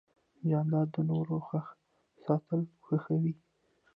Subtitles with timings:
[0.49, 1.65] جانداد د نورو خوښ
[2.23, 3.33] ساتل خوښوي.